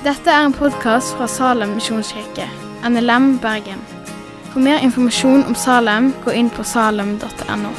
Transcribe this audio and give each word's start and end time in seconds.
Dette 0.00 0.32
er 0.32 0.46
en 0.46 0.54
podkast 0.56 1.10
fra 1.12 1.26
Salem 1.28 1.74
misjonskirke, 1.76 2.46
NLM 2.88 3.34
Bergen. 3.42 3.82
For 4.48 4.64
mer 4.64 4.80
informasjon 4.80 5.42
om 5.44 5.52
Salem, 5.52 6.06
gå 6.24 6.32
inn 6.40 6.48
på 6.48 6.64
salem.no. 6.64 7.74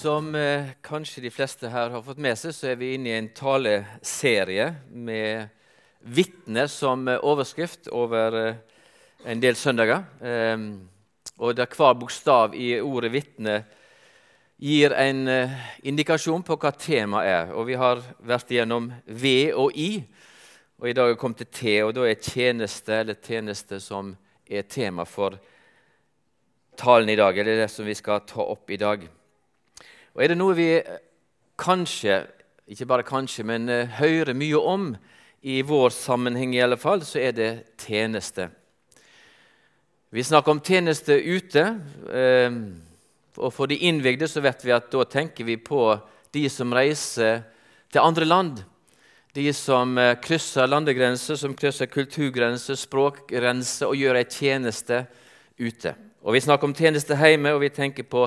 Som 0.00 0.32
eh, 0.40 0.72
kanskje 0.80 1.28
de 1.28 1.36
fleste 1.36 1.68
her 1.68 1.92
har 1.92 2.08
fått 2.08 2.16
med 2.16 2.40
seg, 2.40 2.56
så 2.56 2.72
er 2.72 2.80
vi 2.80 2.94
inne 2.96 3.12
i 3.12 3.16
en 3.20 3.32
taleserie 3.36 4.70
med 4.88 5.52
vitner 6.00 6.72
som 6.72 7.04
eh, 7.12 7.20
overskrift 7.20 7.92
over 7.92 8.44
eh, 8.46 8.62
en 9.28 9.44
del 9.44 9.60
søndager. 9.66 10.08
Eh, 10.24 10.70
og 11.36 11.58
der 11.60 11.68
hver 11.68 11.92
bokstav 12.00 12.56
i 12.56 12.78
ordet 12.80 13.12
'vitne' 13.12 13.66
gir 14.58 14.90
en 14.90 15.28
eh, 15.30 15.58
indikasjon 15.86 16.42
på 16.42 16.56
hva 16.58 16.72
temaet 16.74 17.30
er. 17.30 17.52
Og 17.54 17.68
vi 17.68 17.76
har 17.78 18.02
vært 18.26 18.50
gjennom 18.50 18.90
V 19.06 19.34
og 19.54 19.76
I, 19.78 19.90
og 20.78 20.88
i 20.88 20.94
dag 20.94 21.08
er 21.08 21.14
vi 21.14 21.20
kommet 21.20 21.42
til 21.42 21.52
T, 21.54 21.76
og 21.82 21.94
da 21.94 22.06
er 22.06 22.22
tjeneste 22.22 23.00
eller 23.00 23.18
tjeneste 23.22 23.80
som 23.82 24.12
er 24.48 24.66
tema 24.70 25.06
for 25.06 25.38
talen 26.78 27.10
i 27.10 27.18
dag, 27.18 27.38
eller 27.38 27.64
det 27.64 27.70
som 27.72 27.86
vi 27.86 27.96
skal 27.98 28.22
ta 28.26 28.44
opp 28.44 28.70
i 28.70 28.78
dag. 28.78 29.02
Og 30.14 30.22
Er 30.22 30.30
det 30.30 30.38
noe 30.38 30.54
vi 30.54 30.70
kanskje, 31.58 32.20
ikke 32.70 32.86
bare 32.86 33.06
kanskje, 33.06 33.44
men 33.46 33.66
uh, 33.68 33.90
hører 33.98 34.38
mye 34.38 34.58
om 34.58 34.92
i 35.42 35.60
vår 35.62 35.90
sammenheng, 35.94 36.54
i 36.54 36.62
alle 36.62 36.78
fall, 36.78 37.02
så 37.02 37.18
er 37.22 37.34
det 37.34 37.50
tjeneste. 37.82 38.48
Vi 40.10 40.22
snakker 40.22 40.54
om 40.54 40.62
tjeneste 40.62 41.18
ute. 41.18 41.64
Uh, 42.06 42.87
og 43.38 43.52
For 43.54 43.70
de 43.70 43.78
innvigde 43.86 44.28
så 44.28 44.42
vet 44.42 44.64
vi 44.64 44.74
at 44.74 44.90
da 44.92 45.04
tenker 45.06 45.46
vi 45.46 45.56
på 45.56 45.92
de 46.34 46.48
som 46.50 46.72
reiser 46.74 47.44
til 47.92 48.02
andre 48.02 48.26
land. 48.26 48.58
De 49.34 49.52
som 49.54 49.94
uh, 49.98 50.16
krysser 50.20 50.66
landegrenser, 50.66 51.38
som 51.38 51.54
krysser 51.54 51.86
kulturgrenser, 51.86 52.74
språkgrenser 52.74 53.88
og 53.88 53.96
gjør 53.96 54.18
ei 54.18 54.26
tjeneste 54.26 55.04
ute. 55.58 55.94
Og 56.22 56.34
Vi 56.34 56.40
snakker 56.40 56.68
om 56.68 56.74
tjeneste 56.74 57.16
hjemme, 57.16 57.54
og 57.54 57.62
vi 57.62 57.70
tenker 57.70 58.02
på 58.02 58.26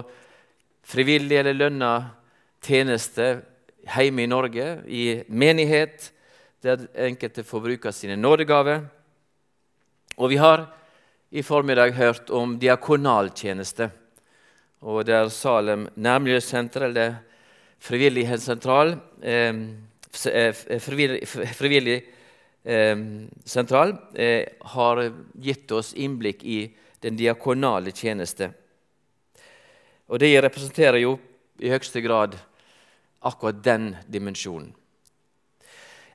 frivillig 0.87 1.37
eller 1.37 1.57
lønna 1.57 1.91
tjeneste 2.63 3.41
hjemme 3.83 4.23
i 4.23 4.29
Norge, 4.29 4.67
i 4.87 5.23
menighet, 5.27 6.11
der 6.63 6.85
enkelte 6.95 7.43
får 7.43 7.65
bruke 7.65 7.91
sine 7.91 8.15
nådegaver. 8.15 8.85
Og 10.17 10.29
vi 10.29 10.37
har 10.37 10.69
i 11.31 11.41
formiddag 11.41 11.95
hørt 11.97 12.29
om 12.29 12.59
diakonaltjeneste. 12.59 13.89
Og 14.81 15.05
der 15.05 15.29
Salem 15.29 15.87
nærmiljøsenter, 15.95 16.87
eller 16.89 17.15
Frivillighetssentral 17.81 18.95
eh, 19.21 19.53
Frivillig, 20.11 21.21
frivillig 21.55 22.01
eh, 22.63 22.97
sentral 23.45 23.93
eh, 24.13 24.43
har 24.73 25.01
gitt 25.39 25.71
oss 25.71 25.93
innblikk 25.93 26.43
i 26.43 26.65
den 27.01 27.15
diakonale 27.17 27.93
tjeneste. 27.95 28.51
Og 30.11 30.19
det 30.19 30.33
representerer 30.43 30.99
jo 30.99 31.15
i 31.63 31.71
høyeste 31.71 32.03
grad 32.03 32.35
akkurat 33.23 33.63
den 33.63 33.93
dimensjonen. 34.11 34.73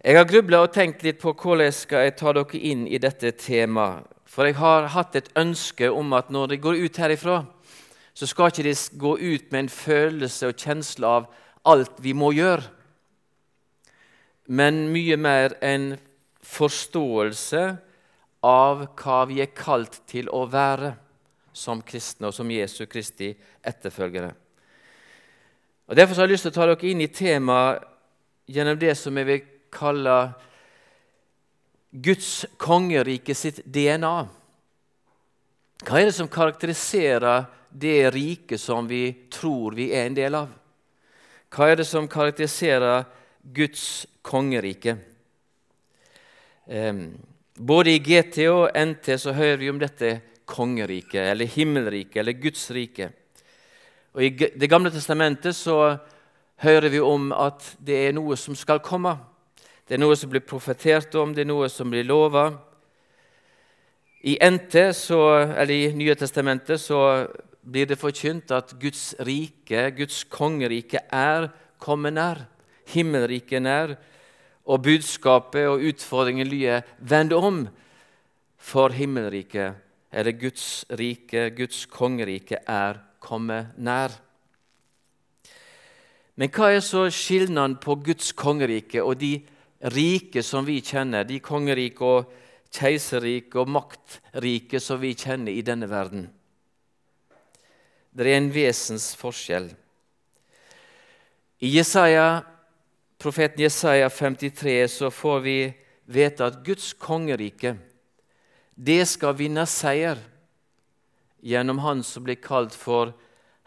Jeg 0.05 0.19
har 0.21 0.29
grubla 0.29 0.61
og 0.63 0.75
tenkt 0.75 1.03
litt 1.03 1.19
på 1.19 1.33
hvordan 1.35 1.73
skal 1.75 2.05
jeg 2.05 2.19
ta 2.21 2.35
dere 2.37 2.61
inn 2.61 2.85
i 2.87 3.01
dette 3.03 3.33
temaet. 3.41 4.05
For 4.27 4.47
jeg 4.47 4.59
har 4.59 4.91
hatt 4.93 5.17
et 5.17 5.31
ønske 5.39 5.89
om 5.89 6.13
at 6.15 6.29
når 6.35 6.53
de 6.53 6.59
går 6.61 6.83
ut 6.85 6.99
herifra, 7.01 7.41
så 8.17 8.27
skal 8.29 8.49
ikke 8.49 8.65
de 8.65 8.75
gå 8.97 9.13
ut 9.21 9.51
med 9.53 9.59
en 9.61 9.73
følelse 9.73 10.49
og 10.49 10.57
kjensle 10.57 11.09
av 11.19 11.27
alt 11.69 11.99
vi 12.01 12.15
må 12.17 12.31
gjøre, 12.33 12.65
men 14.47 14.87
mye 14.95 15.17
mer 15.19 15.57
en 15.65 15.91
forståelse 16.47 17.65
av 18.47 18.85
hva 19.01 19.19
vi 19.29 19.41
er 19.43 19.51
kalt 19.57 19.99
til 20.09 20.31
å 20.31 20.45
være 20.49 20.95
som 21.57 21.83
kristne 21.85 22.31
og 22.31 22.37
som 22.37 22.51
Jesu 22.53 22.85
Kristi 22.87 23.33
etterfølgere. 23.67 24.31
Og 25.87 25.97
Derfor 25.97 26.15
har 26.15 26.29
jeg 26.29 26.37
lyst 26.37 26.47
til 26.47 26.55
å 26.55 26.57
ta 26.57 26.69
dere 26.71 26.89
inn 26.91 27.03
i 27.03 27.11
temaet 27.13 27.85
gjennom 28.47 28.79
det 28.79 28.95
som 28.99 29.17
jeg 29.19 29.29
vil 29.29 29.45
kalle 29.75 30.17
Guds 31.91 32.47
kongerike 32.61 33.35
sitt 33.35 33.63
DNA. 33.65 34.17
Hva 35.87 36.01
er 36.01 36.09
det 36.09 36.17
som 36.17 36.31
karakteriserer 36.31 37.47
det 37.79 38.11
riket 38.11 38.61
som 38.61 38.89
vi 38.89 39.29
tror 39.33 39.77
vi 39.77 39.91
er 39.93 40.07
en 40.07 40.17
del 40.17 40.39
av? 40.39 40.49
Hva 41.53 41.71
er 41.71 41.81
det 41.81 41.87
som 41.89 42.09
karakteriserer 42.09 43.05
Guds 43.55 44.07
kongerike? 44.27 44.97
Um, 46.67 47.15
både 47.55 47.95
i 47.95 48.01
GT 48.03 48.49
og 48.51 48.73
NT 48.75 49.13
så 49.23 49.37
hører 49.37 49.61
vi 49.61 49.71
om 49.71 49.79
dette 49.81 50.19
kongeriket, 50.47 51.23
eller 51.31 51.47
himmelriket, 51.47 52.17
eller 52.23 52.33
Guds 52.33 52.71
rike. 52.71 53.11
Og 54.15 54.25
I 54.25 54.31
Det 54.31 54.71
gamle 54.71 54.91
testamentet 54.91 55.57
så 55.57 55.99
hører 56.63 56.89
vi 56.89 57.01
om 57.01 57.33
at 57.33 57.77
det 57.79 58.07
er 58.09 58.15
noe 58.17 58.37
som 58.37 58.57
skal 58.57 58.81
komme. 58.81 59.17
Det 59.87 59.95
er 59.95 60.03
noe 60.03 60.17
som 60.17 60.31
blir 60.31 60.43
profetert 60.43 61.15
om, 61.15 61.35
det 61.35 61.45
er 61.45 61.51
noe 61.51 61.69
som 61.69 61.91
blir 61.91 62.05
lova. 62.05 62.49
I 64.27 64.39
NT, 64.43 64.91
så, 64.97 65.21
eller 65.55 65.75
i 65.75 65.93
Nye 65.95 66.15
testamentet 66.19 66.81
så 66.81 67.27
blir 67.67 67.87
det 67.91 67.99
forkynt 67.99 68.53
at 68.55 68.75
Guds 68.81 69.15
rike, 69.27 69.91
Guds 69.97 70.25
kongerike, 70.31 71.03
er 71.11 71.49
kommet 71.83 72.15
nær. 72.15 72.47
Himmelriket 72.93 73.63
nær. 73.63 73.97
Og 74.67 74.83
budskapet 74.83 75.67
og 75.69 75.83
utfordringen 75.83 76.47
lyder 76.47 76.83
'vend 76.99 77.33
om', 77.33 77.69
for 78.59 78.89
himmelriket 78.89 79.75
eller 80.13 80.33
Guds 80.33 80.85
rike, 80.91 81.51
Guds 81.57 81.87
kongerike, 81.87 82.57
er 82.67 82.99
kommet 83.21 83.77
nær. 83.77 84.11
Men 86.37 86.51
hva 86.53 86.71
er 86.73 86.81
så 86.81 87.07
skillnaden 87.11 87.79
på 87.81 87.99
Guds 88.05 88.33
kongerike 88.33 89.03
og 89.03 89.21
de 89.21 89.41
rike 89.95 90.43
som 90.43 90.67
vi 90.67 90.81
kjenner, 90.81 91.25
de 91.25 91.41
kongerike 91.41 92.05
og 92.05 92.33
keiserrike 92.73 93.61
og 93.61 93.69
maktrike 93.73 94.81
som 94.81 95.01
vi 95.01 95.15
kjenner 95.17 95.53
i 95.53 95.65
denne 95.65 95.89
verden? 95.91 96.29
Det 98.17 98.25
er 98.25 98.39
en 98.39 98.49
vesensforskjell. 98.49 99.67
I 101.61 101.69
Jesaja, 101.75 102.45
profeten 103.21 103.61
Jesaja 103.61 104.09
53 104.09 104.89
så 104.89 105.11
får 105.13 105.43
vi 105.45 105.59
vite 106.09 106.47
at 106.49 106.63
Guds 106.65 106.95
kongerike 106.97 107.75
det 108.77 109.03
skal 109.09 109.37
vinne 109.37 109.65
seier 109.69 110.21
gjennom 111.45 111.81
Han 111.85 112.03
som 112.05 112.25
blir 112.25 112.41
kalt 112.41 112.77
for 112.77 113.13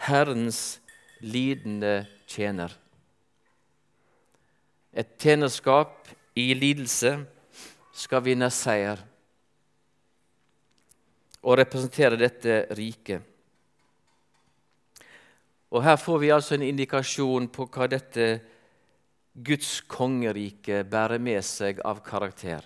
Herrens 0.05 0.79
lidende 1.21 2.07
tjener. 2.29 2.73
Et 4.93 5.09
tjenerskap 5.21 6.09
i 6.37 6.51
lidelse 6.57 7.19
skal 7.93 8.25
vinne 8.25 8.49
seier 8.53 9.01
og 11.41 11.57
representere 11.61 12.17
dette 12.17 12.63
riket. 12.77 13.28
Og 15.69 15.83
Her 15.83 15.95
får 15.95 16.17
vi 16.17 16.31
altså 16.33 16.55
en 16.55 16.65
indikasjon 16.65 17.47
på 17.53 17.67
hva 17.69 17.87
dette 17.91 18.39
Guds 19.33 19.81
kongerike 19.87 20.83
bærer 20.89 21.21
med 21.21 21.45
seg 21.45 21.79
av 21.85 22.01
karakter. 22.03 22.65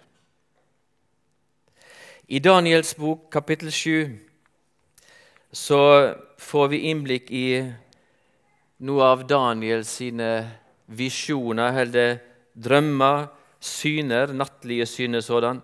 I 2.31 2.40
Daniels 2.40 2.94
bok, 2.96 3.28
kapittel 3.31 3.72
7, 3.72 4.13
så 5.51 5.80
får 6.39 6.69
vi 6.72 6.80
innblikk 6.89 7.31
i 7.36 7.48
noe 8.88 9.10
av 9.12 9.27
Daniels 9.27 9.92
sine 10.00 10.31
visjoner, 10.88 11.75
eller 11.83 12.16
drømmer, 12.56 13.27
syner, 13.60 14.31
nattlige 14.33 14.88
syner 14.88 15.22
sådan. 15.24 15.60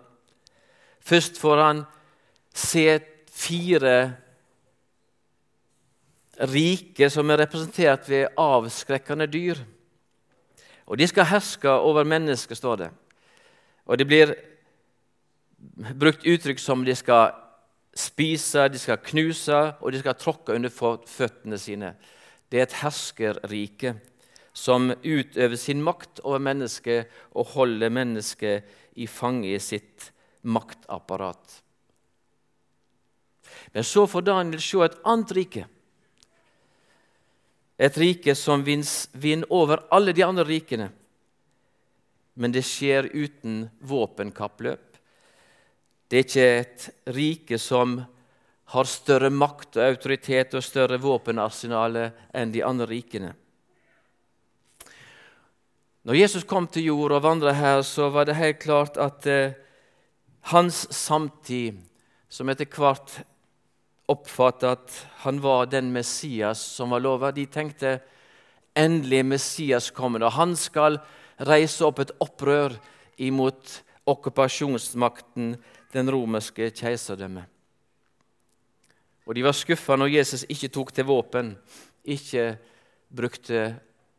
Først 1.00 1.40
får 1.40 1.64
han 1.64 1.82
se 2.54 3.00
fire 3.32 3.96
rike 6.48 7.10
som 7.12 7.30
er 7.30 7.42
representert 7.44 8.08
ved 8.08 8.30
avskrekkende 8.38 9.26
dyr. 9.30 9.60
Og 10.86 10.98
De 10.98 11.06
skal 11.06 11.28
herske 11.30 11.70
over 11.70 12.04
mennesket, 12.04 12.56
står 12.56 12.76
det. 12.76 12.90
Og 13.86 13.98
det 13.98 14.06
blir 14.06 14.34
brukt 15.94 16.26
uttrykk 16.26 16.58
som 16.58 16.84
de 16.84 16.94
skal 16.94 17.32
spise, 17.94 18.68
de 18.68 18.78
skal 18.78 19.00
knuse 19.02 19.58
og 19.80 19.92
de 19.92 20.00
skal 20.00 20.18
tråkke 20.18 20.54
under 20.54 20.70
føttene 20.70 21.58
sine. 21.58 21.94
Det 22.50 22.58
er 22.58 22.66
et 22.66 22.78
herskerrike 22.82 23.94
som 24.52 24.90
utøver 24.90 25.56
sin 25.56 25.82
makt 25.82 26.22
over 26.24 26.42
mennesket 26.42 27.10
og 27.38 27.52
holder 27.54 27.92
mennesket 27.92 28.64
i 28.98 29.06
fange 29.06 29.52
i 29.54 29.58
sitt 29.62 30.10
maktapparat. 30.42 31.60
Men 33.74 33.86
så 33.86 34.06
får 34.06 34.26
Daniel 34.26 34.62
se 34.62 34.82
et 34.84 34.98
annet 35.06 35.36
rike. 35.36 35.66
Et 37.80 37.98
rike 37.98 38.34
som 38.36 38.60
vinner 38.64 39.48
over 39.48 39.86
alle 39.88 40.12
de 40.12 40.24
andre 40.26 40.44
rikene. 40.44 40.90
Men 42.36 42.52
det 42.52 42.66
skjer 42.68 43.08
uten 43.12 43.62
våpenkappløp. 43.80 44.98
Det 46.10 46.18
er 46.18 46.26
ikke 46.26 46.48
et 46.58 46.88
rike 47.16 47.58
som 47.62 48.00
har 48.74 48.86
større 48.86 49.30
makt 49.32 49.78
og 49.78 49.86
autoritet 49.86 50.54
og 50.58 50.62
større 50.62 50.98
våpenarsenal 51.00 51.96
enn 52.02 52.52
de 52.52 52.62
andre 52.66 52.86
rikene. 52.90 53.32
Når 56.06 56.16
Jesus 56.16 56.46
kom 56.48 56.68
til 56.70 56.88
jord 56.88 57.12
og 57.16 57.24
vandret 57.24 57.58
her, 57.58 57.82
så 57.84 58.08
var 58.12 58.28
det 58.28 58.38
helt 58.38 58.60
klart 58.62 58.96
at 58.96 59.26
eh, 59.28 59.56
hans 60.52 60.86
samtid, 60.96 61.76
som 62.30 62.48
etter 62.48 62.68
hvert 62.72 63.18
oppfattet 64.10 64.68
at 64.68 64.96
han 65.24 65.40
var 65.42 65.70
den 65.70 65.92
Messias 65.94 66.62
som 66.76 66.90
var 66.94 67.02
lova, 67.04 67.30
de 67.32 67.46
tenkte 67.46 67.98
endelig 68.78 69.22
Messias 69.26 69.90
kommer, 69.94 70.24
og 70.26 70.36
han 70.36 70.56
skal 70.58 70.98
reise 71.46 71.84
opp 71.86 72.02
et 72.02 72.12
opprør 72.22 72.76
imot 73.20 73.80
okkupasjonsmakten, 74.10 75.54
den 75.90 76.10
romerske 76.10 76.70
keiserdømmet. 76.70 77.46
Og 79.26 79.34
de 79.34 79.42
var 79.46 79.54
skuffa 79.54 79.96
når 79.98 80.12
Jesus 80.14 80.44
ikke 80.50 80.70
tok 80.74 80.92
til 80.94 81.06
våpen, 81.06 81.52
ikke 82.02 82.54
brukte 83.14 83.74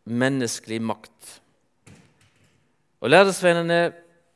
menneskelig 0.08 0.82
makt. 0.84 1.38
Og 3.02 3.10
Læresveinene 3.10 3.94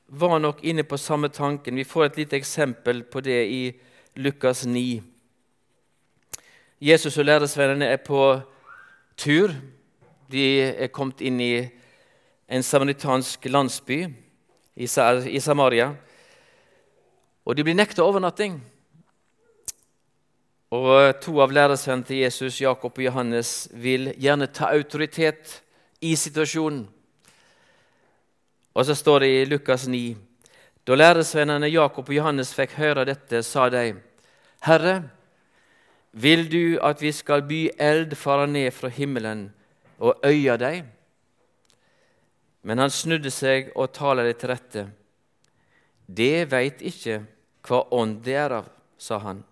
var 0.08 0.40
nok 0.40 0.64
inne 0.64 0.84
på 0.84 0.98
samme 0.98 1.30
tanken. 1.30 1.76
Vi 1.76 1.84
får 1.84 2.06
et 2.06 2.18
lite 2.18 2.40
eksempel 2.40 3.04
på 3.04 3.22
det 3.22 3.42
i 3.52 3.62
Lukas 4.16 4.66
9. 4.66 5.02
Jesus 6.82 7.18
og 7.18 7.26
læresvennene 7.26 7.86
er 7.86 7.98
på 7.98 8.42
tur. 9.18 9.54
De 10.32 10.62
er 10.62 10.88
kommet 10.92 11.22
inn 11.22 11.40
i 11.40 11.70
en 12.50 12.64
samaritansk 12.64 13.46
landsby 13.46 14.06
i 14.76 15.40
Samaria. 15.40 15.94
Og 17.46 17.56
de 17.56 17.64
blir 17.64 17.78
nekta 17.78 18.04
overnatting. 18.04 18.60
Og 20.76 21.22
To 21.22 21.40
av 21.40 21.54
læresvennene 21.54 22.08
til 22.08 22.24
Jesus, 22.26 22.62
Jakob 22.62 22.98
og 22.98 23.04
Johannes, 23.06 23.70
vil 23.72 24.12
gjerne 24.20 24.48
ta 24.52 24.74
autoritet 24.76 25.62
i 26.02 26.16
situasjonen. 26.16 26.88
Og 28.76 28.86
så 28.86 28.96
står 28.96 29.20
det 29.20 29.30
i 29.30 29.46
Lukas 29.46 29.88
9.: 29.88 30.18
Da 30.88 30.96
læresvennene 30.96 31.70
Jakob 31.72 32.10
og 32.10 32.16
Johannes 32.16 32.54
fikk 32.54 32.76
høre 32.76 33.06
dette, 33.06 33.44
sa 33.44 33.70
de, 33.70 33.94
Herre, 34.66 35.04
vil 36.16 36.46
du 36.48 36.78
at 36.80 37.02
vi 37.04 37.12
skal 37.12 37.44
by 37.44 37.62
eld 37.82 38.16
fare 38.16 38.48
ned 38.48 38.72
fra 38.74 38.90
himmelen 38.90 39.50
og 40.00 40.24
øye 40.24 40.56
deg? 40.60 40.86
Men 42.64 42.80
han 42.82 42.94
snudde 42.94 43.32
seg 43.34 43.74
og 43.76 43.92
talte 43.94 44.32
til 44.40 44.52
rette. 44.54 44.86
Det 46.08 46.48
veit 46.50 46.82
ikke 46.86 47.20
hva 47.68 47.84
ånd 47.94 48.22
det 48.24 48.38
er 48.40 48.56
av, 48.62 48.72
sa 48.98 49.20
han. 49.22 49.44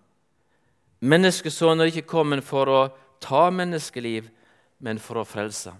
Menneskesønnen 1.04 1.84
er 1.84 1.92
ikke 1.92 2.08
kommet 2.14 2.44
for 2.46 2.70
å 2.70 2.82
ta 3.20 3.50
menneskeliv, 3.52 4.30
men 4.80 4.98
for 5.02 5.20
å 5.20 5.28
frelse. 5.28 5.74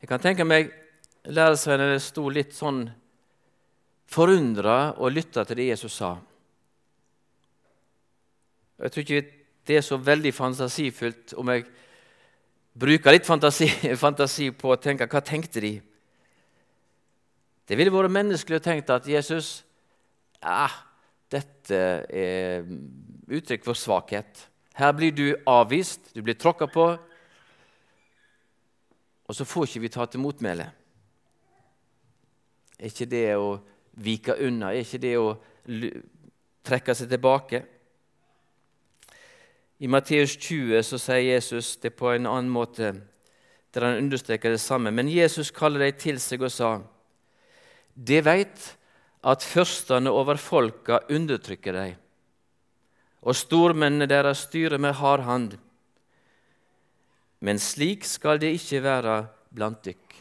Jeg 0.00 0.08
kan 0.08 0.20
tenke 0.20 0.46
meg 0.48 0.72
læresveinene 1.28 2.00
sto 2.00 2.26
litt 2.32 2.56
sånn 2.56 2.86
forundra 4.10 4.94
og 4.96 5.12
lytta 5.12 5.44
til 5.44 5.60
det 5.60 5.70
Jesus 5.74 6.00
sa. 6.00 6.16
Jeg 8.78 8.92
tror 8.92 9.04
ikke 9.04 9.24
det 9.64 9.76
er 9.78 9.84
så 9.86 9.96
veldig 9.96 10.32
fantasifullt 10.34 11.34
om 11.40 11.50
jeg 11.52 11.64
bruker 12.74 13.14
litt 13.14 13.26
fantasi, 13.26 13.68
fantasi 14.04 14.50
på 14.50 14.74
å 14.74 14.80
tenke 14.80 15.08
hva 15.10 15.22
tenkte 15.24 15.62
de? 15.62 15.74
Det 17.64 17.78
ville 17.78 17.92
vært 17.94 18.12
menneskelig 18.12 18.60
å 18.60 18.64
tenke 18.64 18.96
at 18.96 19.06
Jesus 19.08 19.62
ja, 20.42 20.68
dette 21.32 21.78
er 22.12 22.66
uttrykk 23.32 23.64
for 23.64 23.78
svakhet. 23.78 24.42
Her 24.76 24.92
blir 24.92 25.14
du 25.14 25.26
avvist, 25.48 26.10
du 26.12 26.20
blir 26.20 26.36
tråkka 26.36 26.68
på, 26.68 26.88
og 29.24 29.36
så 29.36 29.46
får 29.48 29.70
ikke 29.70 29.84
vi 29.86 29.92
ta 29.94 30.04
til 30.10 30.20
motmæle. 30.20 30.66
Er 32.76 32.90
ikke 32.90 33.08
det 33.08 33.28
å 33.38 33.54
vike 34.04 34.36
unna? 34.44 34.74
Er 34.74 34.84
ikke 34.84 35.00
det 35.00 35.14
å 35.16 35.30
trekke 36.66 36.96
seg 36.98 37.08
tilbake? 37.08 37.62
I 39.82 39.88
Matteus 39.90 40.36
20 40.38 40.82
så 40.86 40.98
sier 41.02 41.34
Jesus 41.34 41.74
det 41.82 41.96
på 41.98 42.12
en 42.12 42.28
annen 42.30 42.52
måte, 42.52 42.92
der 43.74 43.86
han 43.88 43.98
understreker 44.04 44.54
det 44.54 44.62
samme. 44.62 44.92
Men 44.94 45.10
Jesus 45.10 45.50
kaller 45.54 45.82
dem 45.82 45.98
til 45.98 46.20
seg 46.22 46.44
og 46.46 46.52
sa, 46.54 46.70
De 47.94 48.20
veit 48.22 48.70
at 49.24 49.42
førstene 49.42 50.12
over 50.12 50.38
folka 50.38 51.00
undertrykker 51.10 51.76
dem, 51.78 52.00
og 53.24 53.36
stormennene 53.38 54.08
deres 54.10 54.44
styrer 54.48 54.78
med 54.78 54.98
hard 55.00 55.24
hand. 55.24 55.54
Men 57.40 57.58
slik 57.60 58.04
skal 58.08 58.38
det 58.40 58.54
ikke 58.58 58.82
være 58.84 59.16
blant 59.54 59.80
dykk. 59.84 60.18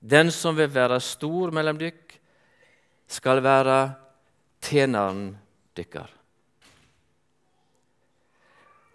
Den 0.00 0.30
som 0.30 0.56
vil 0.58 0.70
være 0.70 1.00
stor 1.02 1.54
mellom 1.54 1.80
dykk, 1.80 2.18
skal 3.06 3.40
være 3.42 3.78
tjeneren 4.62 5.30
dykkar. 5.76 6.15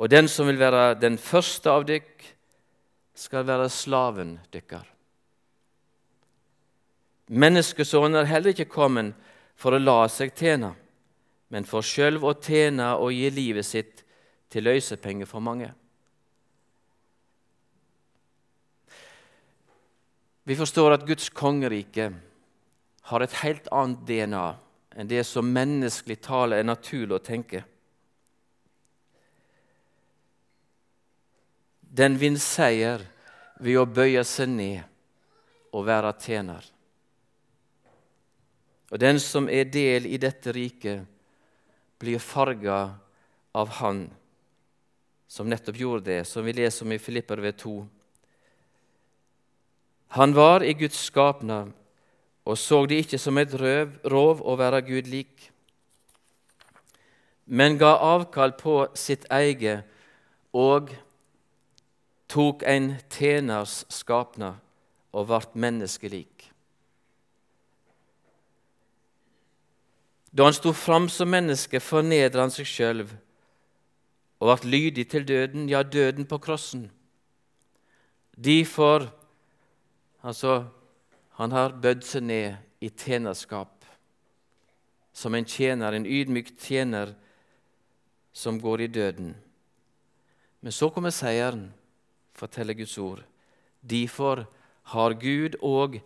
Og 0.02 0.10
den 0.10 0.26
som 0.32 0.48
vil 0.50 0.58
være 0.58 0.96
den 0.98 1.20
første 1.22 1.70
av 1.70 1.86
dykk, 1.86 2.24
skal 3.14 3.46
være 3.46 3.68
slaven 3.70 4.40
dykkar. 4.54 4.88
Menneskesonen 7.30 8.18
er 8.18 8.30
heller 8.32 8.56
ikke 8.56 8.72
kommet 8.72 9.14
for 9.56 9.78
å 9.78 9.82
la 9.82 10.08
seg 10.10 10.34
tjene, 10.34 10.72
men 11.54 11.68
for 11.70 11.86
selv 11.86 12.26
å 12.26 12.34
tjene 12.34 12.96
og 12.98 13.14
gi 13.14 13.30
livet 13.30 13.68
sitt 13.68 14.02
til 14.52 14.66
løsepenger 14.66 15.30
for 15.30 15.44
mange. 15.44 15.70
Vi 20.50 20.58
forstår 20.58 20.98
at 20.98 21.06
Guds 21.06 21.30
kongerike 21.30 22.10
har 23.12 23.24
et 23.24 23.38
helt 23.44 23.70
annet 23.70 24.02
DNA 24.08 24.48
enn 24.98 25.12
det 25.12 25.22
som 25.30 25.48
menneskelig 25.48 26.18
tale 26.26 26.58
er 26.58 26.68
naturlig 26.68 27.20
å 27.20 27.24
tenke. 27.24 27.62
Den 31.92 32.16
vinner 32.16 32.40
seier 32.40 33.04
ved 33.60 33.80
å 33.82 33.86
bøye 33.86 34.24
seg 34.28 34.50
ned 34.54 35.76
og 35.76 35.86
være 35.88 36.14
tjener. 36.24 36.64
Og 38.92 39.00
den 39.00 39.20
som 39.24 39.50
er 39.52 39.68
del 39.72 40.08
i 40.08 40.20
dette 40.20 40.54
riket, 40.56 41.04
blir 42.02 42.20
farga 42.20 42.96
av 43.54 43.76
Han 43.78 44.08
som 45.32 45.48
nettopp 45.48 45.78
gjorde 45.78 46.08
det, 46.08 46.22
som 46.28 46.44
vi 46.44 46.56
leser 46.56 46.86
om 46.86 46.96
i 46.96 47.00
Filipper 47.00 47.40
ved 47.44 47.60
2. 47.62 47.76
Han 50.18 50.34
var 50.36 50.64
i 50.64 50.74
Guds 50.76 50.98
skapnad 51.06 51.72
og 52.46 52.58
så 52.58 52.82
det 52.90 53.04
ikke 53.04 53.20
som 53.22 53.38
et 53.38 53.54
røv, 53.54 53.94
rov 54.10 54.42
å 54.42 54.58
være 54.60 54.82
Gud 54.88 55.10
lik, 55.12 55.48
men 57.46 57.78
ga 57.78 57.94
avkall 58.16 58.56
på 58.58 58.76
sitt 58.98 59.28
eget 59.32 59.86
og 60.56 60.90
tok 62.32 62.64
en 62.68 62.94
tjeners 63.12 63.82
skapnad 63.92 64.62
og 65.12 65.28
ble 65.28 65.62
menneskelik. 65.66 66.48
Da 70.32 70.48
han 70.48 70.56
sto 70.56 70.72
fram 70.72 71.10
som 71.12 71.28
menneske, 71.28 71.82
fornedret 71.84 72.40
han 72.40 72.54
seg 72.54 72.70
sjøl 72.70 73.04
og 73.04 74.48
ble 74.48 74.72
lydig 74.72 75.10
til 75.12 75.28
døden, 75.28 75.68
ja, 75.70 75.84
døden 75.84 76.26
på 76.26 76.40
krossen. 76.40 76.88
Derfor 78.32 79.12
Altså, 80.22 80.66
han 81.40 81.52
har 81.52 81.74
bødd 81.82 82.04
seg 82.06 82.26
ned 82.30 82.58
i 82.82 82.92
tjenerskap 82.94 83.86
som 85.14 85.36
en 85.36 85.46
tjener, 85.46 85.94
en 85.98 86.06
ydmyk 86.06 86.54
tjener 86.62 87.16
som 88.34 88.60
går 88.62 88.86
i 88.86 88.88
døden. 88.88 89.34
Men 90.62 90.72
så 90.72 90.92
kommer 90.94 91.10
seieren, 91.10 91.72
forteller 92.42 92.78
Guds 92.78 92.98
ord. 92.98 93.22
Derfor 93.82 94.46
har 94.94 95.18
Gud 95.22 95.58
òg 95.62 96.02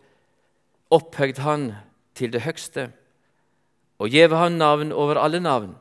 opphøyd 0.93 1.41
Han 1.43 1.71
til 2.15 2.31
det 2.31 2.43
høgste 2.45 2.89
og 3.99 4.11
gjeve 4.11 4.37
Han 4.37 4.59
navn 4.59 4.91
over 4.91 5.19
alle 5.21 5.39
navn. 5.39 5.75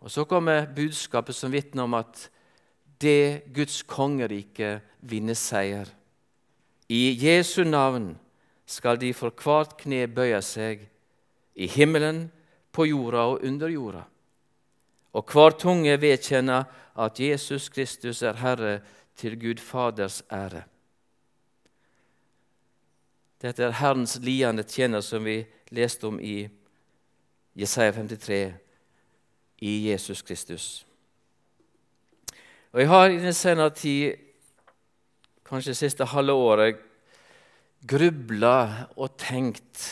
Og 0.00 0.10
Så 0.10 0.24
kommer 0.24 0.66
budskapet 0.66 1.34
som 1.34 1.52
vitner 1.52 1.86
om 1.86 1.94
at 1.94 2.28
det 3.00 3.42
Guds 3.54 3.82
kongerike 3.82 4.80
vinner 5.00 5.34
seier. 5.34 5.86
I 6.88 7.16
Jesu 7.18 7.64
navn 7.64 8.18
skal 8.66 8.98
de 9.00 9.12
for 9.14 9.30
hvert 9.30 9.76
kne 9.80 10.06
bøye 10.06 10.40
seg, 10.42 10.88
i 11.54 11.66
himmelen, 11.66 12.30
på 12.72 12.86
jorda 12.88 13.26
og 13.28 13.44
under 13.44 13.68
jorda. 13.68 14.04
og 15.12 15.28
hver 15.28 15.50
tunge 15.60 16.00
vedkjenner 16.00 16.64
at 16.96 17.20
Jesus 17.20 17.68
Kristus 17.68 18.22
er 18.22 18.38
Herre 18.40 18.80
til 19.16 19.38
Gud 19.40 19.60
Faders 19.60 20.22
ære. 20.32 20.62
Dette 23.42 23.64
er 23.64 23.74
Herrens 23.74 24.18
liende 24.22 24.62
tjener, 24.62 25.00
som 25.00 25.24
vi 25.24 25.42
leste 25.74 26.06
om 26.06 26.20
i 26.20 26.46
Jesaja 27.58 27.90
53, 27.92 28.54
i 29.58 29.90
Jesus 29.90 30.22
Kristus. 30.22 30.86
Og 32.72 32.80
Jeg 32.80 32.88
har 32.88 33.08
i 33.10 33.18
den 33.18 33.34
senere 33.34 33.70
tid, 33.70 34.14
kanskje 35.44 35.70
det 35.70 35.76
siste 35.76 36.04
halve 36.04 36.32
året, 36.32 36.78
grubla 37.88 38.86
og 38.96 39.16
tenkt 39.18 39.82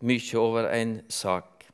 mye 0.00 0.38
over 0.38 0.70
en 0.72 1.00
sak. 1.10 1.66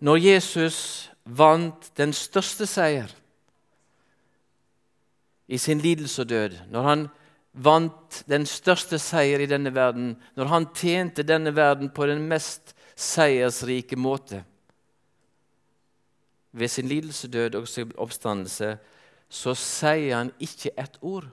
Når 0.00 0.16
Jesus 0.16 1.10
vant 1.24 1.90
den 1.96 2.12
største 2.12 2.66
seier 2.66 3.12
i 5.50 5.58
sin 5.58 5.80
lidelse 5.82 6.22
og 6.22 6.28
død, 6.30 6.58
når 6.70 6.82
han 6.86 7.08
vant 7.52 8.20
den 8.30 8.46
største 8.46 9.00
seier 9.02 9.42
i 9.42 9.48
denne 9.50 9.72
verden, 9.74 10.14
når 10.38 10.50
han 10.52 10.68
tjente 10.74 11.26
denne 11.26 11.50
verden 11.56 11.90
på 11.90 12.06
den 12.06 12.22
mest 12.30 12.76
seiersrike 12.94 13.98
måte 13.98 14.44
ved 16.52 16.68
sin 16.68 16.88
lidelse, 16.88 17.28
død 17.28 17.54
og 17.54 17.68
sin 17.68 17.92
oppstandelse, 17.98 18.76
så 19.30 19.54
sier 19.54 20.16
han 20.16 20.32
ikke 20.42 20.72
ett 20.78 20.98
ord. 21.00 21.28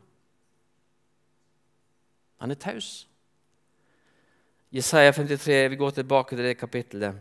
Han 2.38 2.54
er 2.54 2.60
taus. 2.62 3.08
Jesaja 4.72 5.12
53, 5.12 5.70
Vi 5.70 5.76
går 5.76 5.90
tilbake 5.90 6.36
til 6.36 6.46
det 6.46 6.58
kapittelet, 6.58 7.16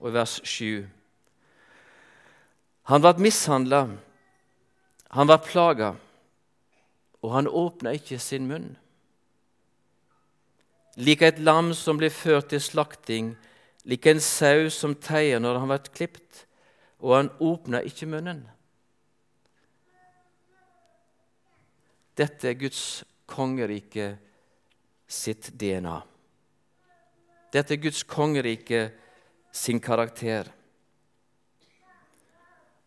og 0.00 0.14
vers 0.14 0.40
7. 0.44 0.86
Han 2.88 3.02
ble 3.04 3.12
mishandla, 3.20 3.82
han 5.10 5.28
ble 5.28 5.38
plaga, 5.44 5.92
og 7.20 7.34
han 7.34 7.48
åpna 7.48 7.92
ikke 7.96 8.18
sin 8.22 8.46
munn. 8.48 8.72
Lik 11.00 11.22
et 11.22 11.38
lam 11.38 11.72
som 11.76 12.00
blir 12.00 12.12
ført 12.12 12.50
til 12.50 12.62
slakting, 12.62 13.34
lik 13.84 14.06
en 14.10 14.20
sau 14.20 14.68
som 14.72 14.96
teier 14.96 15.40
når 15.40 15.60
han 15.60 15.70
blir 15.70 15.92
klipt, 15.94 16.46
og 17.00 17.16
han 17.16 17.30
åpna 17.40 17.82
ikke 17.86 18.08
munnen. 18.10 18.42
Dette 22.18 22.50
er 22.50 22.58
Guds 22.58 23.04
kongerike 23.30 24.10
sitt 25.08 25.52
DNA. 25.56 26.00
Dette 27.54 27.74
er 27.74 27.80
Guds 27.80 28.02
kongerike 28.04 28.90
sin 29.52 29.80
karakter. 29.80 30.50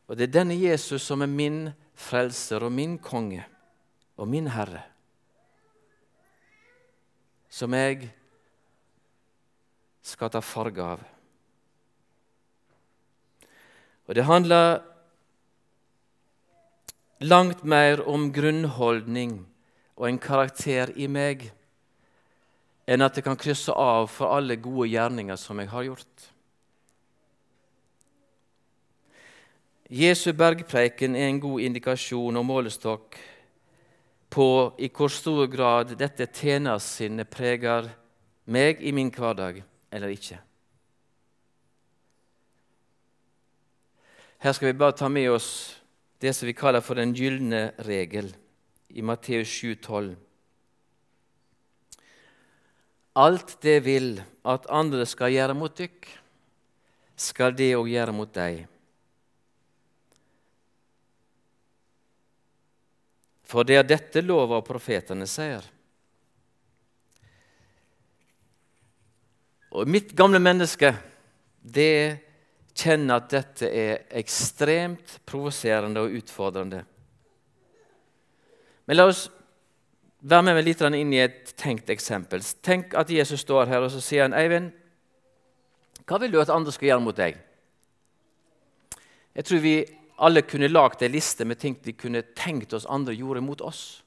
Og 0.07 0.19
det 0.19 0.27
er 0.27 0.35
denne 0.35 0.59
Jesus 0.59 1.07
som 1.07 1.23
er 1.23 1.31
min 1.31 1.65
frelser 1.97 2.63
og 2.67 2.71
min 2.75 2.99
konge 3.01 3.47
og 4.17 4.29
min 4.29 4.47
Herre, 4.53 4.83
som 7.49 7.73
jeg 7.73 8.09
skal 10.03 10.31
ta 10.33 10.41
farge 10.43 10.83
av. 10.83 11.03
Og 14.07 14.17
det 14.17 14.25
handler 14.27 14.81
langt 17.23 17.63
mer 17.63 18.03
om 18.09 18.27
grunnholdning 18.35 19.37
og 19.95 20.07
en 20.09 20.19
karakter 20.19 20.91
i 20.99 21.07
meg 21.07 21.47
enn 22.83 23.05
at 23.05 23.15
jeg 23.15 23.23
kan 23.23 23.39
krysse 23.39 23.71
av 23.71 24.09
for 24.11 24.35
alle 24.35 24.57
gode 24.59 24.89
gjerninger 24.91 25.39
som 25.39 25.61
jeg 25.61 25.71
har 25.71 25.87
gjort. 25.87 26.29
Jesu 29.93 30.33
bergpreiken 30.33 31.15
er 31.15 31.29
en 31.29 31.39
god 31.39 31.63
indikasjon 31.63 32.39
og 32.39 32.45
målestokk 32.49 33.19
på 34.33 34.73
i 34.81 34.89
hvor 34.89 35.11
stor 35.13 35.45
grad 35.51 35.93
dette 35.99 36.25
tjenersinnet 36.33 37.29
preger 37.29 37.91
meg 38.49 38.81
i 38.81 38.91
min 38.95 39.11
hverdag 39.13 39.61
eller 39.93 40.13
ikke. 40.13 40.39
Her 44.43 44.57
skal 44.57 44.71
vi 44.71 44.79
bare 44.81 44.97
ta 44.97 45.07
med 45.07 45.29
oss 45.31 45.49
det 46.19 46.33
som 46.35 46.49
vi 46.49 46.57
kaller 46.57 46.81
for 46.83 46.99
den 46.99 47.13
gylne 47.15 47.69
regel 47.85 48.33
i 48.89 49.05
Matteus 49.05 49.53
7,12. 49.53 50.15
Alt 53.21 53.57
det 53.61 53.77
vil 53.85 54.17
at 54.49 54.67
andre 54.73 55.05
skal 55.05 55.31
gjøre 55.31 55.55
mot 55.55 55.77
dykk, 55.77 56.09
skal 57.15 57.53
det 57.53 57.75
òg 57.77 57.91
gjøre 57.93 58.15
mot 58.17 58.33
deg. 58.33 58.65
For 63.53 63.67
det 63.67 63.77
er 63.77 63.85
dette 63.85 64.23
lova 64.25 64.57
og 64.57 64.65
profetene 64.65 65.27
sier. 65.29 65.61
Og 69.73 69.89
mitt 69.89 70.15
gamle 70.17 70.41
menneske 70.41 70.89
det 71.61 72.17
kjenner 72.73 73.21
at 73.21 73.29
dette 73.29 73.69
er 73.69 74.07
ekstremt 74.17 75.19
provoserende 75.29 76.01
og 76.01 76.17
utfordrende. 76.17 76.81
Men 78.89 78.97
la 78.97 79.07
oss 79.11 79.27
være 80.23 80.47
med 80.47 80.57
meg 80.57 80.65
litt 80.65 80.81
inn 80.89 81.13
i 81.13 81.21
et 81.21 81.53
tenkt 81.59 81.91
eksempel. 81.93 82.41
Tenk 82.65 82.95
at 82.97 83.11
Jesus 83.13 83.45
står 83.45 83.69
her 83.69 83.85
og 83.85 83.91
så 83.93 84.01
sier 84.01 84.25
han, 84.25 84.33
'Eivind, 84.33 84.71
hva 86.07 86.19
vil 86.19 86.31
du 86.31 86.41
at 86.41 86.49
andre 86.49 86.71
skal 86.71 86.89
gjøre 86.89 87.05
mot 87.05 87.15
deg?' 87.15 87.37
Jeg 89.35 89.45
tror 89.45 89.59
vi 89.59 89.77
alle 90.17 90.43
kunne 90.45 90.69
lagd 90.69 91.01
ei 91.01 91.11
liste 91.11 91.45
med 91.45 91.59
ting 91.59 91.75
de 91.83 91.93
kunne 91.97 92.23
tenkt 92.37 92.73
oss 92.73 92.85
andre 92.89 93.15
gjorde 93.15 93.41
mot 93.41 93.61
oss. 93.61 94.03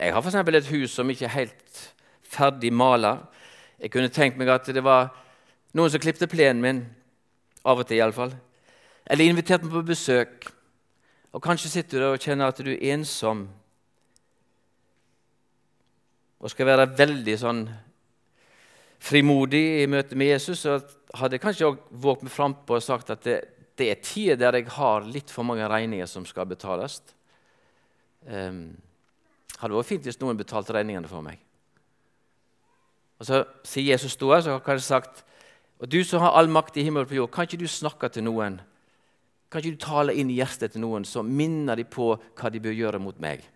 Jeg 0.00 0.14
har 0.14 0.22
f.eks. 0.22 0.34
et 0.34 0.72
hus 0.72 0.94
som 0.96 1.10
ikke 1.10 1.24
er 1.28 1.36
helt 1.36 1.80
ferdig 2.24 2.72
mala. 2.72 3.18
Jeg 3.80 3.90
kunne 3.90 4.12
tenkt 4.12 4.38
meg 4.38 4.48
at 4.48 4.68
det 4.68 4.84
var 4.84 5.10
noen 5.76 5.90
som 5.90 6.00
klipte 6.00 6.28
plenen 6.30 6.62
min, 6.62 6.80
av 7.64 7.80
og 7.80 7.88
til 7.88 8.00
iallfall. 8.00 8.32
Eller 9.06 9.28
invitert 9.28 9.64
meg 9.64 9.72
på 9.72 9.84
besøk. 9.90 10.48
Og 11.32 11.42
Kanskje 11.42 11.70
sitter 11.70 11.98
du 11.98 12.04
der 12.04 12.14
og 12.14 12.22
kjenner 12.24 12.50
at 12.50 12.60
du 12.60 12.70
er 12.72 12.94
ensom 12.94 13.48
og 16.40 16.48
skal 16.48 16.70
være 16.70 16.88
veldig 16.96 17.36
sånn 17.36 17.66
frimodig 19.00 19.82
i 19.82 19.88
møte 19.90 20.16
med 20.16 20.32
Jesus. 20.32 20.64
Så 20.64 20.78
hadde 21.16 21.36
jeg 21.36 21.44
kanskje 21.44 21.68
òg 21.68 21.82
våget 21.90 22.24
meg 22.24 22.32
frampå 22.32 22.78
og 22.78 22.84
sagt 22.84 23.12
at 23.12 23.24
det, 23.26 23.38
det 23.80 23.88
er 23.90 24.04
tider 24.04 24.38
der 24.38 24.60
jeg 24.60 24.68
har 24.76 25.06
litt 25.08 25.32
for 25.32 25.46
mange 25.46 25.66
regninger 25.68 26.08
som 26.10 26.26
skal 26.28 26.48
betales. 26.50 27.00
Um, 28.28 28.76
hadde 29.60 29.76
vært 29.76 29.88
fint 29.88 30.06
hvis 30.06 30.20
noen 30.20 30.38
betalte 30.38 30.76
regningene 30.76 31.08
for 31.08 31.24
meg. 31.24 31.40
Og 33.20 33.28
Så 33.28 33.42
sier 33.68 33.92
Jesus 33.92 34.16
stå 34.16 34.30
her, 34.32 34.44
så 34.44 34.56
har 34.56 34.64
kanskje 34.64 34.88
sagt 34.88 35.24
og 35.80 35.88
du 35.88 36.02
som 36.04 36.20
har 36.20 36.34
all 36.36 36.50
makt 36.52 36.76
i 36.76 36.82
himmelen 36.84 37.08
på 37.08 37.16
jord, 37.16 37.30
kan 37.32 37.46
ikke 37.48 37.62
du 37.62 37.68
snakke 37.68 38.10
til 38.12 38.26
noen? 38.26 38.58
Kan 39.48 39.62
ikke 39.62 39.78
du 39.78 39.80
tale 39.80 40.12
inn 40.12 40.28
i 40.28 40.36
hjertet 40.36 40.74
til 40.74 40.84
noen 40.84 41.06
som 41.08 41.24
minner 41.24 41.80
dem 41.80 41.88
på 41.88 42.12
hva 42.36 42.50
de 42.52 42.60
bør 42.60 42.76
gjøre 42.76 43.00
mot 43.00 43.16
meg? 43.22 43.46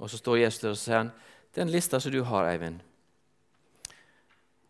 Og 0.00 0.08
så 0.08 0.16
står 0.16 0.40
Jesus 0.40 0.62
der 0.62 0.72
og 0.72 0.80
sier 0.80 0.98
han, 1.02 1.12
den 1.54 1.70
lista 1.70 2.00
som 2.00 2.16
du 2.16 2.22
har, 2.24 2.48
Eivind 2.48 2.80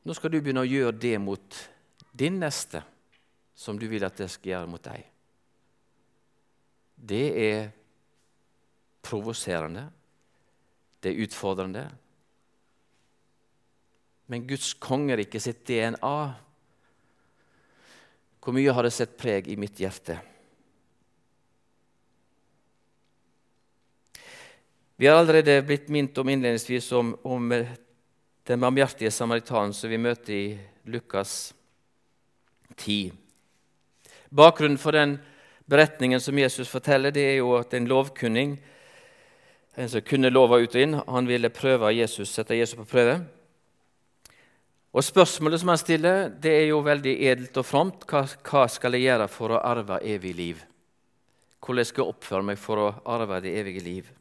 nå 0.04 0.14
skal 0.16 0.32
du 0.32 0.40
begynne 0.40 0.64
å 0.64 0.68
gjøre 0.68 0.96
det 1.00 1.16
mot 1.22 1.60
din 2.12 2.36
neste 2.42 2.82
som 3.56 3.78
du 3.78 3.86
vil 3.88 4.04
at 4.04 4.18
det 4.18 4.28
skal 4.32 4.52
gjøre 4.52 4.70
mot 4.70 4.84
deg. 4.84 5.04
Det 6.94 7.26
er 7.44 7.68
provoserende. 9.04 9.88
Det 11.00 11.12
er 11.12 11.24
utfordrende. 11.24 11.84
Men 14.32 14.46
Guds 14.48 14.72
kongerike 14.80 15.40
sitt 15.42 15.66
DNA 15.68 16.16
Hvor 18.44 18.52
mye 18.56 18.72
har 18.76 18.84
det 18.84 18.92
sett 18.92 19.12
preg 19.16 19.46
i 19.48 19.56
mitt 19.56 19.78
hjerte? 19.80 20.18
Vi 25.00 25.08
har 25.08 25.16
allerede 25.16 25.62
blitt 25.64 25.88
minnet 25.88 26.18
om 26.20 26.28
innledningsvis 26.28 26.90
om, 26.92 27.14
om 27.24 27.54
den 28.44 28.60
barmhjertige 28.60 29.10
samaritanen 29.10 29.72
som 29.72 29.90
vi 29.90 29.98
møter 29.98 30.34
i 30.36 30.58
Lukas 30.92 31.54
10. 32.76 33.12
Bakgrunnen 34.28 34.80
for 34.80 34.92
den 34.92 35.16
beretningen 35.70 36.20
som 36.20 36.38
Jesus 36.38 36.68
forteller, 36.68 37.14
det 37.14 37.24
er 37.24 37.38
jo 37.38 37.54
at 37.56 37.72
en 37.72 37.88
lovkunning, 37.88 38.58
en 39.80 39.88
som 39.88 40.04
kunne 40.04 40.32
lova 40.32 40.60
ut 40.60 40.76
og 40.76 40.82
inn, 40.82 40.98
han 41.08 41.30
ville 41.30 41.52
prøve 41.54 41.94
Jesus, 41.96 42.34
sette 42.34 42.58
Jesus 42.58 42.76
på 42.82 42.86
prøve. 42.92 43.16
Og 44.94 45.02
Spørsmålet 45.02 45.62
som 45.62 45.72
han 45.72 45.80
stiller, 45.80 46.28
det 46.28 46.52
er 46.52 46.66
jo 46.68 46.84
veldig 46.84 47.16
edelt 47.24 47.56
og 47.58 47.66
fromt. 47.66 48.04
Hva, 48.06 48.26
hva 48.46 48.68
skal 48.70 48.94
jeg 48.94 49.08
gjøre 49.08 49.26
for 49.32 49.56
å 49.56 49.62
arve 49.64 49.98
evig 50.04 50.36
liv? 50.36 50.60
Hvordan 51.64 51.88
skal 51.88 52.04
jeg 52.04 52.12
oppføre 52.12 52.46
meg 52.52 52.60
for 52.60 52.82
å 52.82 52.92
arve 53.08 53.40
det 53.42 53.56
evige 53.56 53.82
liv? 53.82 54.12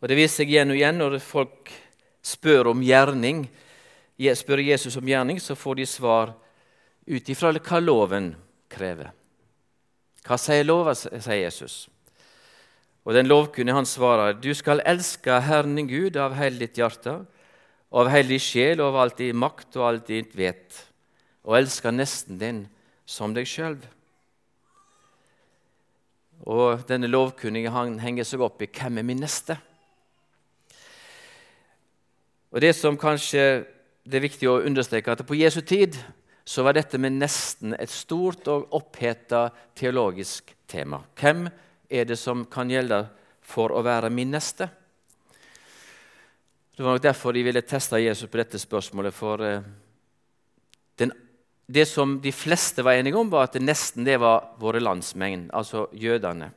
Og 0.00 0.08
Det 0.08 0.16
viser 0.16 0.42
seg 0.42 0.54
igjen 0.54 0.70
og 0.72 0.78
igjen 0.78 1.02
når 1.02 1.18
folk 1.22 1.72
spør 2.22 2.70
om 2.72 2.82
gjerning 2.82 3.44
spør 4.38 4.62
Jesus 4.62 4.96
om 4.96 5.08
gjerning, 5.08 5.40
så 5.40 5.56
får 5.58 5.80
de 5.80 5.86
svar 5.86 6.34
ut 7.06 7.28
ifra 7.28 7.50
hva 7.52 7.80
loven 7.80 8.34
krever. 8.70 9.10
Hva 10.22 10.38
sier 10.38 10.64
lova, 10.64 10.94
sier 10.94 11.40
Jesus. 11.40 11.88
Og 13.02 13.16
den 13.16 13.26
lovkunnige 13.26 13.74
han 13.74 13.88
svarer, 13.88 14.36
du 14.38 14.52
skal 14.54 14.84
elske 14.86 15.40
Herren 15.42 15.74
din 15.74 15.88
Gud 15.90 16.16
av 16.16 16.36
hele 16.38 16.60
ditt 16.62 16.78
hjerte, 16.78 17.16
av 17.92 18.10
hele 18.12 18.36
din 18.36 18.42
sjel 18.42 18.80
og 18.80 18.92
av 18.92 19.00
alt 19.02 19.18
din 19.18 19.36
makt 19.36 19.80
og 19.80 19.88
alt 19.88 20.06
ditt 20.12 20.36
vet, 20.38 20.78
og 21.42 21.58
elske 21.58 21.90
nesten 21.90 22.38
din 22.38 22.62
som 23.04 23.34
deg 23.34 23.48
sjøl. 23.50 23.80
Og 26.46 26.86
denne 26.86 27.10
lovkunnige 27.10 27.74
han 27.74 27.98
henger 28.02 28.24
seg 28.26 28.40
opp 28.40 28.62
i 28.62 28.70
'Hvem 28.70 28.98
er 28.98 29.02
min 29.02 29.20
neste?' 29.20 29.58
Og 32.52 32.60
Det 32.60 32.74
som 32.76 32.98
kanskje 33.00 33.64
det 34.04 34.18
er 34.18 34.24
viktig 34.26 34.48
å 34.50 34.60
understreke, 34.66 35.14
at 35.14 35.26
på 35.26 35.38
Jesu 35.38 35.60
tid 35.62 35.96
så 36.44 36.64
var 36.66 36.74
dette 36.74 36.98
med 36.98 37.14
nesten 37.20 37.74
et 37.78 37.90
stort 37.90 38.48
og 38.50 38.72
oppheta 38.74 39.46
teologisk 39.78 40.50
tema. 40.66 40.98
Hvem 41.14 41.46
er 41.88 42.08
det 42.08 42.18
som 42.18 42.44
kan 42.50 42.70
gjelde 42.70 43.04
for 43.46 43.72
å 43.72 43.82
være 43.86 44.10
min 44.10 44.34
neste? 44.34 44.66
Det 46.72 46.82
var 46.82 46.96
nok 46.96 47.04
derfor 47.04 47.36
de 47.36 47.44
ville 47.46 47.62
teste 47.62 48.00
Jesus 48.02 48.30
på 48.30 48.40
dette 48.40 48.58
spørsmålet. 48.58 49.14
For 49.14 49.44
eh, 49.46 49.62
den, 50.98 51.12
det 51.70 51.86
som 51.88 52.16
de 52.24 52.32
fleste 52.34 52.82
var 52.82 52.98
enige 52.98 53.20
om, 53.20 53.30
var 53.30 53.46
at 53.46 53.54
det 53.54 53.62
nesten 53.62 54.08
det 54.08 54.18
var 54.20 54.56
våre 54.58 54.82
landsmenn, 54.82 55.46
altså 55.54 55.86
jødene. 55.92 56.50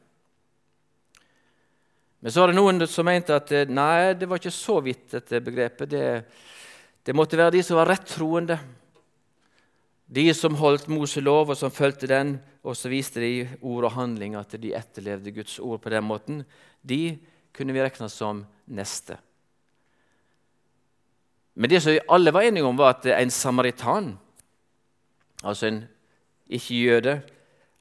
Men 2.25 2.33
så 2.33 2.41
var 2.41 2.49
det 2.49 2.57
noen 2.57 2.81
som 2.89 3.05
mente 3.05 3.35
at 3.37 3.51
eh, 3.53 3.69
nei, 3.69 4.15
det 4.17 4.25
var 4.25 4.39
ikke 4.41 4.49
så 4.49 4.79
vidt, 4.81 5.11
dette 5.11 5.37
begrepet. 5.45 5.91
Det, 5.91 6.05
det 7.05 7.13
måtte 7.13 7.37
være 7.37 7.53
de 7.53 7.61
som 7.61 7.77
var 7.77 7.91
rettroende. 7.91 8.55
De 10.09 10.23
som 10.33 10.57
holdt 10.57 10.87
Moselov, 10.89 11.51
og 11.53 11.59
som 11.59 11.69
fulgte 11.69 12.09
den, 12.09 12.31
og 12.65 12.73
så 12.73 12.89
viste 12.89 13.21
de 13.21 13.45
ord 13.61 13.85
og 13.91 13.93
handling 13.93 14.39
at 14.39 14.57
de 14.57 14.73
etterlevde 14.73 15.35
Guds 15.37 15.59
ord 15.61 15.83
på 15.85 15.93
den 15.93 16.07
måten, 16.09 16.41
de 16.81 17.19
kunne 17.53 17.77
vi 17.77 17.85
regne 17.85 18.09
som 18.09 18.41
neste. 18.73 19.19
Men 21.53 21.75
det 21.75 21.83
som 21.85 22.01
alle 22.09 22.33
var 22.33 22.49
enige 22.49 22.65
om, 22.65 22.81
var 22.81 22.95
at 22.95 23.05
en 23.19 23.37
samaritan, 23.37 24.15
altså 25.45 25.69
en 25.69 25.81
ikke-jøde, 26.49 27.19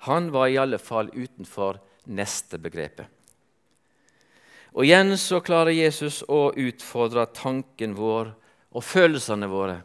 han 0.04 0.32
var 0.36 0.52
i 0.52 0.60
alle 0.60 0.76
fall 0.76 1.08
utenfor 1.16 1.80
neste-begrepet. 2.04 3.13
Og 4.74 4.86
Igjen 4.88 5.14
så 5.20 5.38
klarer 5.44 5.70
Jesus 5.70 6.24
å 6.26 6.48
utfordre 6.50 7.28
tanken 7.30 7.94
vår 7.94 8.32
og 8.74 8.82
følelsene 8.82 9.46
våre. 9.46 9.76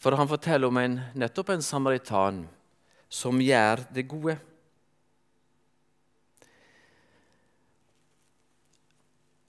For 0.00 0.16
han 0.16 0.30
forteller 0.30 0.70
om 0.70 0.78
en, 0.80 0.96
nettopp 1.12 1.52
en 1.52 1.64
samaritan 1.64 2.46
som 3.12 3.42
gjør 3.44 3.84
det 3.92 4.06
gode. 4.08 4.38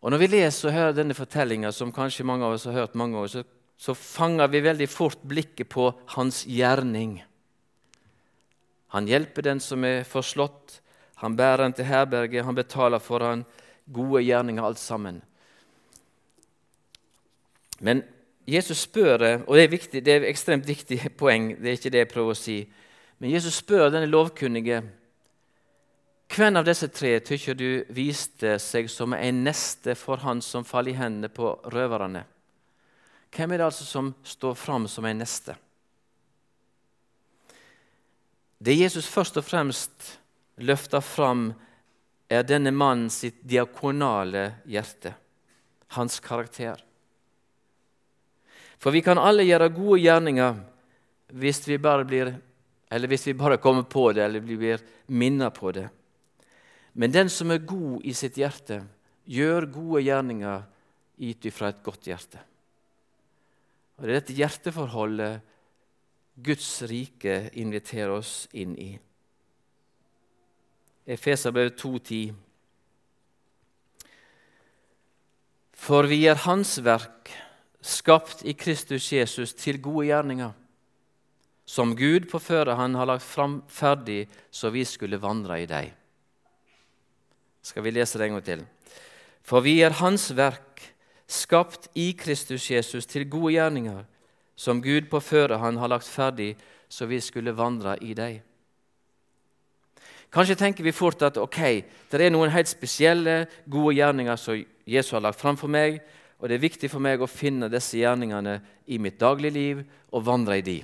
Og 0.01 0.11
Når 0.11 0.19
vi 0.19 0.31
leser 0.33 0.67
og 0.67 0.75
hører 0.75 0.97
denne 0.97 1.15
fortellinga, 1.15 1.71
som 1.71 1.93
kanskje 1.95 2.27
mange 2.27 2.43
av 2.43 2.57
oss 2.57 2.67
har 2.67 2.75
hørt 2.75 2.97
mange 2.99 3.15
år, 3.21 3.31
så, 3.31 3.45
så 3.79 3.95
fanger 3.95 4.51
vi 4.51 4.65
veldig 4.65 4.89
fort 4.91 5.23
blikket 5.23 5.69
på 5.71 5.87
hans 6.17 6.43
gjerning. 6.49 7.21
Han 8.91 9.07
hjelper 9.07 9.45
den 9.45 9.61
som 9.63 9.85
er 9.87 10.03
forslått, 10.03 10.80
han 11.21 11.35
bærer 11.37 11.63
den 11.63 11.73
til 11.77 11.85
herberget, 11.85 12.45
han 12.45 12.57
betaler 12.57 12.99
for 12.99 13.23
han 13.23 13.43
gode 13.93 14.23
gjerninger, 14.23 14.63
alt 14.63 14.79
sammen. 14.79 15.21
Men 17.79 18.03
Jesus 18.47 18.87
spør, 18.87 19.43
og 19.47 19.57
det 19.57 19.63
er, 19.63 19.67
viktig, 19.69 20.05
det 20.05 20.13
er 20.13 20.23
et 20.23 20.31
ekstremt 20.31 20.67
viktig 20.67 20.97
poeng, 21.17 21.51
det 21.61 21.69
er 21.69 21.77
ikke 21.77 21.93
det 21.93 22.01
jeg 22.03 22.09
prøver 22.13 22.33
å 22.33 22.39
si, 22.39 22.57
men 23.21 23.33
Jesus 23.33 23.59
spør 23.61 23.91
denne 23.93 24.09
lovkunnige 24.09 24.81
hvem 26.31 26.55
av 26.55 26.63
disse 26.63 26.87
tre 26.87 27.17
tykker 27.19 27.57
du 27.59 27.69
viste 27.91 28.53
seg 28.63 28.87
som 28.89 29.11
en 29.13 29.41
neste 29.43 29.97
for 29.99 30.21
han 30.23 30.39
som 30.41 30.63
faller 30.63 30.93
i 30.93 30.95
hendene 30.95 31.27
på 31.27 31.49
røverne? 31.73 32.23
Hvem 33.35 33.51
er 33.51 33.59
det 33.59 33.65
altså 33.65 33.85
som 33.87 34.13
står 34.23 34.55
fram 34.55 34.87
som 34.87 35.05
en 35.05 35.19
neste? 35.19 35.57
Det 38.63 38.77
Jesus 38.77 39.09
først 39.11 39.41
og 39.41 39.43
fremst 39.43 40.20
løfter 40.57 41.01
fram, 41.01 41.51
er 42.31 42.43
denne 42.47 42.71
mannen 42.71 43.09
sitt 43.11 43.41
diakonale 43.43 44.63
hjerte, 44.69 45.13
hans 45.97 46.19
karakter. 46.23 46.79
For 48.81 48.91
vi 48.95 49.03
kan 49.05 49.19
alle 49.19 49.45
gjøre 49.45 49.71
gode 49.75 49.99
gjerninger 50.01 50.61
hvis 51.41 51.61
vi 51.67 51.77
bare 51.79 52.07
blir 52.07 52.31
eller 52.91 53.07
hvis 53.07 53.27
vi 53.29 53.37
bare 53.39 53.59
kommer 53.63 53.83
på 53.87 54.09
det 54.11 54.23
eller 54.25 54.43
blir 54.43 54.81
minnet 55.07 55.53
på 55.55 55.71
det. 55.71 55.87
Men 56.93 57.11
den 57.11 57.29
som 57.31 57.51
er 57.51 57.63
god 57.63 58.03
i 58.03 58.13
sitt 58.13 58.35
hjerte, 58.39 58.81
gjør 59.23 59.69
gode 59.71 60.01
gjerninger 60.03 60.65
gitt 61.21 61.47
ifra 61.47 61.69
et 61.71 61.83
godt 61.85 62.09
hjerte. 62.09 62.41
Og 63.95 64.03
Det 64.03 64.09
er 64.09 64.19
dette 64.19 64.35
hjerteforholdet 64.35 65.39
Guds 66.41 66.81
rike 66.89 67.51
inviterer 67.61 68.15
oss 68.17 68.49
inn 68.57 68.73
i. 68.75 68.91
Efeserbrevet 71.07 71.79
2,10. 71.81 72.33
For 75.73 76.07
vi 76.07 76.25
er 76.29 76.43
Hans 76.45 76.77
verk, 76.83 77.31
skapt 77.81 78.43
i 78.45 78.53
Kristus 78.53 79.11
Jesus 79.13 79.53
til 79.57 79.81
gode 79.81 80.05
gjerninger, 80.11 80.51
som 81.65 81.95
Gud 81.97 82.27
på 82.29 82.39
føre 82.39 82.75
Han 82.75 82.95
har 82.95 83.09
lagt 83.09 83.25
fram 83.25 83.63
ferdig 83.67 84.27
så 84.51 84.69
vi 84.69 84.85
skulle 84.85 85.21
vandre 85.21 85.61
i 85.63 85.65
dem 85.65 85.91
skal 87.61 87.83
vi 87.83 87.93
lese 87.93 88.19
det 88.19 88.27
en 88.27 88.37
gang 88.37 88.45
til. 88.45 88.63
For 89.45 89.63
vi 89.63 89.79
er 89.81 89.97
Hans 90.01 90.31
verk, 90.37 90.81
skapt 91.27 91.87
i 91.95 92.11
Kristus 92.17 92.69
Jesus 92.71 93.05
til 93.05 93.29
gode 93.29 93.53
gjerninger, 93.55 94.03
som 94.55 94.81
Gud 94.83 95.07
på 95.09 95.21
føre 95.23 95.57
Han 95.57 95.77
har 95.77 95.87
lagt 95.87 96.07
ferdig, 96.07 96.57
så 96.89 97.05
vi 97.05 97.19
skulle 97.19 97.55
vandre 97.57 97.97
i 98.03 98.13
dem. 98.13 98.41
Kanskje 100.31 100.55
tenker 100.55 100.85
vi 100.87 100.93
fort 100.95 101.21
at 101.27 101.35
ok, 101.41 101.59
det 102.11 102.21
er 102.23 102.31
noen 102.31 102.53
helt 102.53 102.69
spesielle, 102.71 103.49
gode 103.67 103.97
gjerninger 103.97 104.37
som 104.39 104.61
Jesus 104.87 105.11
har 105.17 105.25
lagt 105.25 105.39
fram 105.41 105.59
for 105.59 105.71
meg, 105.71 105.99
og 106.39 106.47
det 106.47 106.55
er 106.55 106.63
viktig 106.63 106.89
for 106.89 107.03
meg 107.03 107.21
å 107.21 107.29
finne 107.29 107.67
disse 107.69 107.99
gjerningene 107.99 108.55
i 108.87 108.97
mitt 108.97 109.19
dagligliv 109.19 109.83
og 110.09 110.23
vandre 110.25 110.57
i 110.61 110.63
de. 110.65 110.77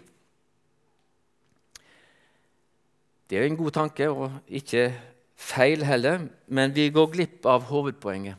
Det 3.27 3.39
er 3.39 3.47
en 3.47 3.59
god 3.59 3.73
tanke, 3.79 4.09
og 4.11 4.35
ikke 4.47 4.91
feil 5.37 5.83
heller, 5.87 6.27
men 6.47 6.75
vi 6.75 6.89
går 6.91 7.09
glipp 7.15 7.47
av 7.47 7.65
hovedpoenget. 7.71 8.35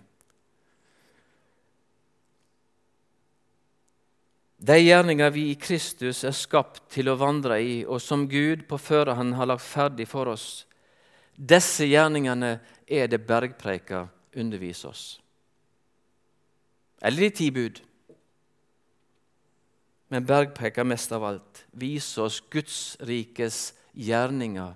De 4.58 4.74
gjerninger 4.74 5.30
vi 5.30 5.50
i 5.52 5.58
Kristus 5.60 6.24
er 6.26 6.34
skapt 6.34 6.82
til 6.90 7.08
å 7.08 7.18
vandre 7.18 7.60
i, 7.62 7.84
og 7.86 8.00
som 8.02 8.26
Gud 8.28 8.66
på 8.68 8.76
førehånd 8.76 9.36
har 9.38 9.48
lagt 9.48 9.64
ferdig 9.64 10.08
for 10.10 10.32
oss, 10.32 10.66
disse 11.38 11.86
gjerningene 11.86 12.58
er 12.86 13.06
det 13.06 13.22
bergpreika 13.26 14.08
underviser 14.36 14.90
oss. 14.90 15.04
Eller 17.02 17.28
de 17.28 17.30
ti 17.30 17.50
bud. 17.54 17.80
Men 20.08 20.26
bergpreika 20.26 20.84
mest 20.84 21.12
av 21.12 21.24
alt 21.24 21.64
viser 21.70 22.24
oss 22.26 22.40
Guds 22.50 22.96
rikes 23.06 23.72
gjerninger, 23.92 24.74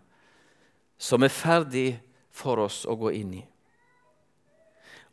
som 0.98 1.24
er 1.24 1.34
ferdig 1.34 1.88
for 2.30 2.62
oss 2.62 2.84
å 2.86 2.94
gå 3.00 3.10
inn 3.16 3.34
i. 3.40 3.42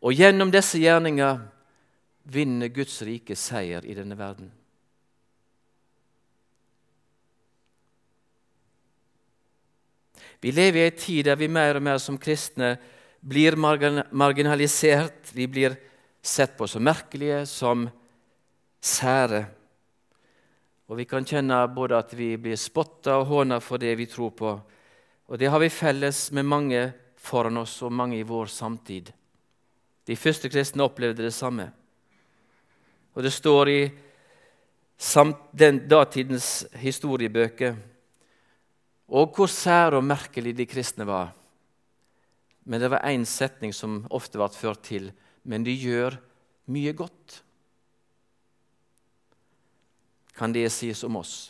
Og 0.06 0.14
gjennom 0.16 0.52
disse 0.54 0.80
gjerninger 0.80 1.40
vinner 2.30 2.72
Guds 2.72 3.02
rike 3.02 3.36
seier 3.36 3.86
i 3.86 3.96
denne 3.98 4.18
verden. 4.20 4.52
Vi 10.40 10.52
lever 10.52 10.80
i 10.80 10.88
en 10.88 10.98
tid 10.98 11.26
der 11.28 11.36
vi 11.36 11.50
mer 11.52 11.76
og 11.76 11.84
mer 11.84 12.00
som 12.00 12.18
kristne 12.18 12.78
blir 13.20 13.58
marginalisert. 13.60 15.34
Vi 15.36 15.48
blir 15.48 15.76
sett 16.22 16.56
på 16.58 16.68
som 16.68 16.84
merkelige, 16.84 17.46
som 17.46 17.90
sære. 18.80 19.46
Og 20.90 20.98
vi 20.98 21.06
kan 21.06 21.28
kjenne 21.28 21.60
både 21.76 22.00
at 22.00 22.16
vi 22.18 22.32
blir 22.42 22.58
spotta 22.58 23.20
og 23.20 23.28
håna 23.30 23.60
for 23.62 23.78
det 23.82 23.94
vi 24.00 24.08
tror 24.10 24.32
på. 24.32 24.54
Og 25.30 25.38
det 25.38 25.52
har 25.52 25.60
vi 25.62 25.70
felles 25.70 26.32
med 26.32 26.48
mange 26.48 26.86
foran 27.20 27.60
oss 27.62 27.76
og 27.84 27.94
mange 27.94 28.18
i 28.18 28.26
vår 28.26 28.48
samtid. 28.50 29.12
De 30.08 30.16
første 30.18 30.50
kristne 30.50 30.88
opplevde 30.88 31.28
det 31.28 31.36
samme. 31.36 31.68
Og 33.14 33.24
det 33.24 33.34
står 33.36 33.70
i 33.70 33.82
den 35.52 35.84
datidens 35.92 36.66
historiebøker 36.80 37.76
og 39.10 39.34
hvor 39.36 39.50
sære 39.50 39.98
og 39.98 40.06
merkelig 40.06 40.54
de 40.58 40.68
kristne 40.70 41.08
var. 41.10 41.34
Men 42.70 42.82
det 42.82 42.92
var 42.94 43.06
én 43.10 43.26
setning 43.26 43.74
som 43.74 44.04
ofte 44.14 44.38
ble 44.38 44.50
ført 44.54 44.84
til. 44.86 45.10
Men 45.44 45.66
de 45.66 45.74
gjør 45.74 46.20
mye 46.70 46.94
godt. 46.94 47.40
Kan 50.38 50.54
det 50.54 50.70
sies 50.72 51.02
om 51.04 51.18
oss? 51.20 51.50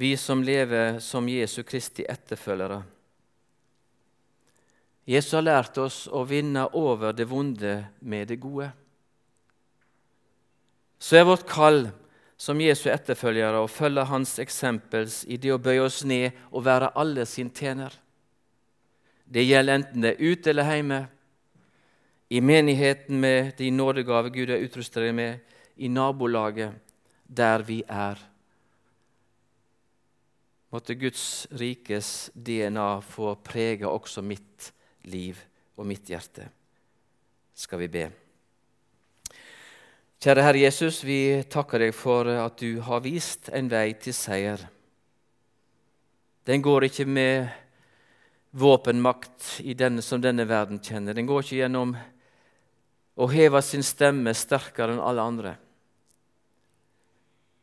Vi 0.00 0.14
som 0.16 0.40
lever 0.42 0.96
som 1.04 1.28
Jesu 1.28 1.60
Kristi 1.68 2.06
etterfølgere. 2.08 2.80
Jesus 5.04 5.34
har 5.36 5.44
lært 5.44 5.76
oss 5.82 6.06
å 6.08 6.22
vinne 6.24 6.64
over 6.78 7.12
det 7.12 7.26
vonde 7.28 7.74
med 8.00 8.30
det 8.30 8.38
gode. 8.40 8.70
Så 11.00 11.20
er 11.20 11.28
vårt 11.28 11.44
kall 11.48 11.90
som 12.40 12.60
Jesu 12.62 12.88
etterfølgere 12.88 13.60
og 13.60 13.68
følge 13.68 14.06
hans 14.08 14.38
eksempels 14.40 15.22
i 15.28 15.36
det 15.36 15.52
å 15.52 15.60
bøye 15.60 15.84
oss 15.84 16.00
ned 16.08 16.32
og 16.48 16.64
være 16.64 16.94
alle 16.96 17.26
sin 17.28 17.50
tjener. 17.52 17.92
Det 19.28 19.44
gjelder 19.44 19.76
enten 19.76 20.06
det 20.06 20.14
er 20.14 20.22
ute 20.32 20.52
eller 20.52 20.70
hjemme, 20.72 21.00
i 22.30 22.40
menigheten 22.40 23.18
med 23.20 23.56
de 23.58 23.68
nådegaver 23.74 24.30
Gud 24.30 24.52
har 24.54 24.62
utrustet 24.62 25.10
med, 25.14 25.40
i 25.76 25.88
nabolaget, 25.90 26.76
der 27.26 27.64
vi 27.66 27.80
er. 27.88 28.20
Måtte 30.70 30.94
Guds 30.94 31.48
rikes 31.50 32.30
DNA 32.34 33.00
få 33.02 33.34
prege 33.42 33.90
også 33.90 34.22
mitt 34.22 34.70
liv 35.10 35.40
og 35.74 35.88
mitt 35.90 36.06
hjerte. 36.06 36.46
Skal 37.54 37.82
vi 37.82 37.90
be. 37.90 38.04
Kjære 40.20 40.42
Herre 40.44 40.60
Jesus, 40.60 40.98
vi 41.00 41.40
takker 41.48 41.80
deg 41.80 41.94
for 41.96 42.28
at 42.28 42.58
du 42.60 42.82
har 42.84 43.00
vist 43.00 43.46
en 43.56 43.70
vei 43.72 43.94
til 43.96 44.12
seier. 44.12 44.60
Den 46.44 46.60
går 46.60 46.90
ikke 46.90 47.06
med 47.08 47.46
våpenmakt 48.52 49.62
i 49.64 49.72
denne, 49.72 50.02
som 50.04 50.20
denne 50.20 50.44
verden 50.44 50.82
kjenner. 50.84 51.16
Den 51.16 51.24
går 51.24 51.40
ikke 51.40 51.60
gjennom 51.62 51.94
å 53.16 53.28
heve 53.32 53.62
sin 53.64 53.80
stemme 53.86 54.34
sterkere 54.36 54.92
enn 54.92 55.00
alle 55.00 55.24
andre. 55.24 55.52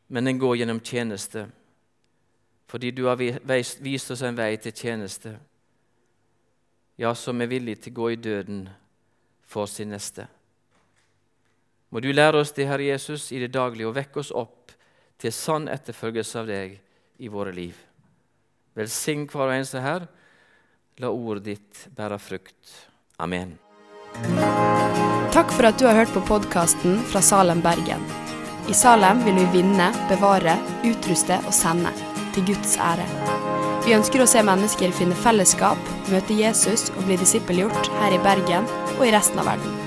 Men 0.10 0.26
den 0.26 0.40
går 0.42 0.56
gjennom 0.58 0.80
tjeneste, 0.82 1.44
fordi 2.66 2.90
du 2.90 3.04
har 3.06 3.22
vist 3.22 4.10
oss 4.16 4.24
en 4.26 4.40
vei 4.40 4.56
til 4.58 4.74
tjeneste, 4.74 5.36
ja, 6.98 7.14
som 7.14 7.38
er 7.38 7.54
villig 7.54 7.78
til 7.84 7.94
å 7.94 8.00
gå 8.02 8.10
i 8.16 8.20
døden 8.32 8.66
for 9.46 9.70
sin 9.70 9.94
neste. 9.94 10.26
Må 11.98 12.02
du 12.06 12.12
lære 12.14 12.44
oss 12.44 12.52
det, 12.54 12.68
Herre 12.70 12.92
Jesus, 12.92 13.32
i 13.34 13.40
det 13.42 13.56
daglige, 13.56 13.88
og 13.90 13.96
vekke 13.96 14.20
oss 14.22 14.30
opp 14.30 14.70
til 15.18 15.32
sann 15.34 15.64
etterfølgelse 15.66 16.44
av 16.44 16.46
deg 16.46 16.76
i 17.26 17.30
våre 17.34 17.50
liv. 17.50 17.74
Velsign 18.78 19.24
hver 19.26 19.48
og 19.48 19.54
eneste 19.56 19.82
her. 19.82 20.06
La 21.02 21.10
ordet 21.10 21.48
ditt 21.48 21.88
bære 21.98 22.20
frukt. 22.22 22.76
Amen. 23.18 23.56
Takk 25.34 25.50
for 25.56 25.72
at 25.72 25.82
du 25.82 25.88
har 25.90 25.98
hørt 25.98 26.14
på 26.14 26.22
podkasten 26.30 27.02
fra 27.10 27.24
Salem, 27.26 27.66
Bergen. 27.66 28.06
I 28.70 28.78
Salem 28.78 29.26
vil 29.26 29.42
vi 29.42 29.48
vinne, 29.58 29.90
bevare, 30.14 30.54
utruste 30.86 31.42
og 31.48 31.58
sende, 31.64 31.96
til 32.38 32.46
Guds 32.52 32.78
ære. 32.78 33.10
Vi 33.88 33.98
ønsker 33.98 34.22
å 34.22 34.30
se 34.30 34.46
mennesker 34.46 34.94
finne 34.94 35.18
fellesskap, 35.26 35.92
møte 36.14 36.38
Jesus 36.46 36.92
og 36.94 37.08
bli 37.10 37.18
disippelgjort 37.26 37.94
her 38.04 38.22
i 38.22 38.22
Bergen 38.30 38.70
og 39.00 39.08
i 39.10 39.14
resten 39.18 39.42
av 39.42 39.56
verden. 39.56 39.87